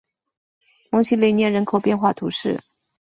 [0.89, 2.59] 蒙西雷涅人口变化图示